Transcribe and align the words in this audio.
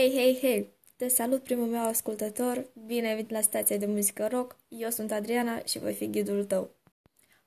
Hei, 0.00 0.10
hei, 0.14 0.38
hei! 0.40 0.72
Te 0.96 1.08
salut, 1.08 1.42
primul 1.42 1.66
meu 1.66 1.86
ascultător! 1.86 2.66
Bine 2.86 3.06
ai 3.06 3.14
venit 3.14 3.30
la 3.30 3.40
stația 3.40 3.76
de 3.76 3.86
muzică 3.86 4.28
rock! 4.30 4.56
Eu 4.68 4.90
sunt 4.90 5.12
Adriana 5.12 5.62
și 5.64 5.78
voi 5.78 5.94
fi 5.94 6.10
ghidul 6.10 6.44
tău. 6.44 6.70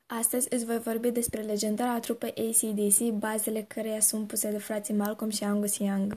Astăzi 0.05 0.47
îți 0.49 0.65
voi 0.65 0.79
vorbi 0.79 1.11
despre 1.11 1.41
legendara 1.41 1.99
trupă 1.99 2.25
ACDC, 2.25 2.99
bazele 2.99 3.61
căreia 3.61 3.99
sunt 3.99 4.27
puse 4.27 4.51
de 4.51 4.57
frații 4.57 4.93
Malcolm 4.93 5.29
și 5.29 5.43
Angus 5.43 5.77
Young. 5.77 6.13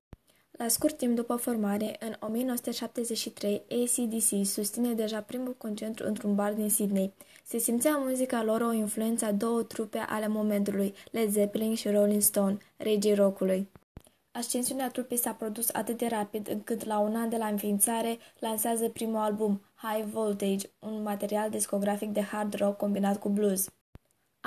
La 0.56 0.68
scurt 0.68 0.96
timp 0.96 1.16
după 1.16 1.36
formare, 1.36 1.96
în 2.00 2.16
1973, 2.20 3.62
ACDC 3.70 4.46
susține 4.46 4.92
deja 4.92 5.20
primul 5.20 5.54
concentru 5.58 6.06
într-un 6.06 6.34
bar 6.34 6.52
din 6.52 6.70
Sydney. 6.70 7.12
Se 7.44 7.58
simțea 7.58 7.96
muzica 7.96 8.42
lor 8.42 8.60
o 8.60 8.72
influență 8.72 9.24
a 9.24 9.32
două 9.32 9.62
trupe 9.62 9.98
ale 9.98 10.28
momentului, 10.28 10.94
Led 11.10 11.30
Zeppelin 11.30 11.74
și 11.74 11.88
Rolling 11.88 12.22
Stone, 12.22 12.56
regii 12.76 13.14
rockului. 13.14 13.68
Ascensiunea 14.32 14.90
trupei 14.90 15.16
s-a 15.16 15.32
produs 15.32 15.68
atât 15.72 15.98
de 15.98 16.06
rapid 16.06 16.48
încât 16.48 16.84
la 16.84 16.98
un 16.98 17.14
an 17.14 17.28
de 17.28 17.36
la 17.36 17.46
înființare 17.46 18.18
lansează 18.38 18.88
primul 18.88 19.16
album, 19.16 19.62
High 19.74 20.04
Voltage, 20.12 20.66
un 20.78 21.02
material 21.02 21.50
discografic 21.50 22.12
de 22.12 22.20
hard 22.20 22.54
rock 22.54 22.76
combinat 22.76 23.18
cu 23.18 23.28
blues. 23.28 23.68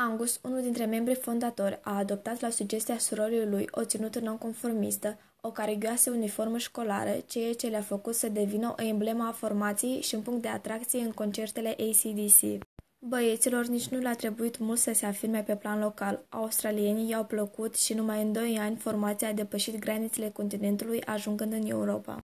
Angus, 0.01 0.39
unul 0.43 0.61
dintre 0.61 0.85
membrii 0.85 1.15
fondatori, 1.15 1.79
a 1.81 1.97
adoptat 1.97 2.41
la 2.41 2.49
sugestia 2.49 2.97
surorii 2.97 3.45
lui 3.45 3.67
o 3.71 3.83
ținută 3.83 4.19
nonconformistă, 4.19 5.17
o 5.41 5.51
carigioasă 5.51 6.09
uniformă 6.09 6.57
școlară, 6.57 7.09
ceea 7.27 7.53
ce 7.53 7.67
le-a 7.67 7.81
făcut 7.81 8.15
să 8.15 8.29
devină 8.29 8.75
o 8.77 8.83
emblemă 8.83 9.23
a 9.23 9.31
formației 9.31 10.01
și 10.01 10.15
un 10.15 10.21
punct 10.21 10.41
de 10.41 10.47
atracție 10.47 10.99
în 10.99 11.11
concertele 11.11 11.69
ACDC. 11.69 12.65
Băieților 12.99 13.65
nici 13.65 13.87
nu 13.87 13.97
le-a 13.97 14.15
trebuit 14.15 14.57
mult 14.57 14.79
să 14.79 14.93
se 14.93 15.05
afirme 15.05 15.43
pe 15.43 15.55
plan 15.55 15.79
local. 15.79 16.25
Australienii 16.29 17.09
i-au 17.09 17.25
plăcut 17.25 17.75
și 17.75 17.93
numai 17.93 18.21
în 18.21 18.31
doi 18.31 18.57
ani 18.59 18.75
formația 18.75 19.27
a 19.27 19.33
depășit 19.33 19.79
granițele 19.79 20.29
continentului, 20.29 21.03
ajungând 21.03 21.53
în 21.53 21.69
Europa. 21.69 22.17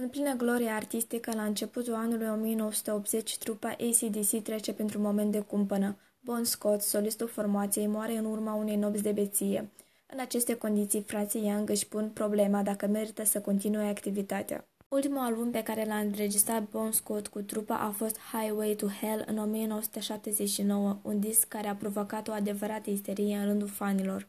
În 0.00 0.08
plină 0.08 0.34
glorie 0.34 0.70
artistică, 0.70 1.30
la 1.34 1.44
începutul 1.44 1.94
anului 1.94 2.28
1980, 2.28 3.38
trupa 3.38 3.68
ACDC 3.68 4.42
trece 4.42 4.72
pentru 4.72 4.98
un 4.98 5.04
moment 5.04 5.32
de 5.32 5.40
cumpănă. 5.40 5.96
Bon 6.26 6.44
Scott, 6.44 6.82
solistul 6.82 7.28
formației, 7.28 7.86
moare 7.86 8.16
în 8.16 8.24
urma 8.24 8.54
unei 8.54 8.76
nopți 8.76 9.02
de 9.02 9.12
beție. 9.12 9.70
În 10.06 10.18
aceste 10.20 10.54
condiții, 10.54 11.02
frații 11.02 11.46
Young 11.46 11.70
își 11.70 11.86
pun 11.86 12.10
problema 12.10 12.62
dacă 12.62 12.86
merită 12.86 13.24
să 13.24 13.40
continue 13.40 13.88
activitatea. 13.88 14.64
Ultimul 14.88 15.18
album 15.18 15.50
pe 15.50 15.62
care 15.62 15.84
l-a 15.84 15.96
înregistrat 15.96 16.62
Bon 16.68 16.92
Scott 16.92 17.26
cu 17.26 17.40
trupa 17.40 17.74
a 17.74 17.90
fost 17.90 18.18
Highway 18.32 18.74
to 18.74 18.86
Hell 18.86 19.24
în 19.26 19.38
1979, 19.38 20.98
un 21.02 21.20
disc 21.20 21.48
care 21.48 21.68
a 21.68 21.74
provocat 21.74 22.28
o 22.28 22.32
adevărată 22.32 22.90
isterie 22.90 23.36
în 23.36 23.44
rândul 23.44 23.68
fanilor. 23.68 24.28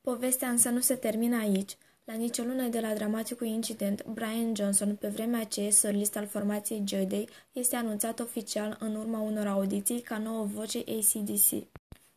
Povestea 0.00 0.48
însă 0.48 0.68
nu 0.68 0.80
se 0.80 0.94
termină 0.94 1.36
aici. 1.36 1.76
La 2.06 2.14
nicio 2.14 2.42
lună 2.42 2.68
de 2.68 2.80
la 2.80 2.94
dramaticul 2.94 3.46
incident, 3.46 4.04
Brian 4.06 4.54
Johnson, 4.54 4.96
pe 4.96 5.08
vremea 5.08 5.40
aceea 5.40 5.70
solist 5.70 6.16
al 6.16 6.26
formației 6.26 6.82
Joy 6.86 7.06
Day, 7.06 7.28
este 7.52 7.76
anunțat 7.76 8.20
oficial 8.20 8.76
în 8.80 8.94
urma 8.94 9.20
unor 9.20 9.46
audiții 9.46 10.00
ca 10.00 10.18
nouă 10.18 10.44
voce 10.44 10.78
ACDC. 10.78 11.66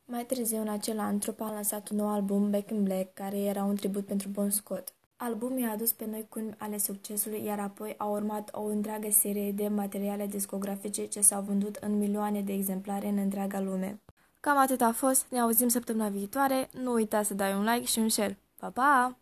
Mai 0.05 0.25
târziu, 0.25 0.61
în 0.61 0.67
acel 0.67 0.99
an, 0.99 1.19
trupa 1.19 1.45
a 1.45 1.51
lansat 1.51 1.89
un 1.89 1.97
nou 1.97 2.07
album, 2.07 2.49
Back 2.49 2.71
in 2.71 2.83
Black, 2.83 3.13
care 3.13 3.37
era 3.37 3.63
un 3.63 3.75
tribut 3.75 4.05
pentru 4.05 4.27
Bon 4.29 4.49
Scott. 4.49 4.93
Albumul 5.17 5.59
i-a 5.59 5.71
adus 5.71 5.91
pe 5.91 6.05
noi 6.05 6.25
culmi 6.29 6.55
ale 6.57 6.77
succesului, 6.77 7.43
iar 7.43 7.59
apoi 7.59 7.95
a 7.97 8.05
urmat 8.05 8.49
o 8.53 8.63
întreagă 8.63 9.07
serie 9.11 9.51
de 9.51 9.67
materiale 9.67 10.25
discografice 10.25 11.05
ce 11.05 11.21
s-au 11.21 11.41
vândut 11.41 11.75
în 11.75 11.97
milioane 11.97 12.41
de 12.41 12.53
exemplare 12.53 13.07
în 13.07 13.17
întreaga 13.17 13.59
lume. 13.59 13.99
Cam 14.39 14.57
atât 14.57 14.81
a 14.81 14.91
fost, 14.91 15.25
ne 15.29 15.39
auzim 15.39 15.67
săptămâna 15.67 16.09
viitoare, 16.09 16.69
nu 16.81 16.93
uita 16.93 17.23
să 17.23 17.33
dai 17.33 17.53
un 17.53 17.63
like 17.63 17.85
și 17.85 17.99
un 17.99 18.09
share. 18.09 18.37
Pa, 18.59 18.69
pa! 18.69 19.17